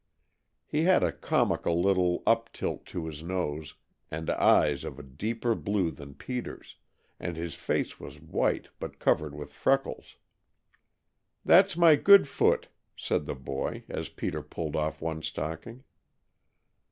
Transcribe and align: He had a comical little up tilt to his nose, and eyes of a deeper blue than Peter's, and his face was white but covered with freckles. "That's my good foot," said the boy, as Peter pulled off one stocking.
He 0.65 0.85
had 0.85 1.03
a 1.03 1.11
comical 1.11 1.79
little 1.79 2.23
up 2.25 2.51
tilt 2.51 2.87
to 2.87 3.05
his 3.05 3.21
nose, 3.21 3.75
and 4.09 4.31
eyes 4.31 4.83
of 4.83 4.97
a 4.97 5.03
deeper 5.03 5.53
blue 5.53 5.91
than 5.91 6.15
Peter's, 6.15 6.77
and 7.19 7.35
his 7.37 7.53
face 7.53 7.99
was 7.99 8.19
white 8.19 8.69
but 8.79 8.97
covered 8.97 9.35
with 9.35 9.53
freckles. 9.53 10.15
"That's 11.45 11.77
my 11.77 11.97
good 11.97 12.27
foot," 12.27 12.67
said 12.95 13.27
the 13.27 13.35
boy, 13.35 13.83
as 13.89 14.09
Peter 14.09 14.41
pulled 14.41 14.75
off 14.75 15.03
one 15.03 15.21
stocking. 15.21 15.83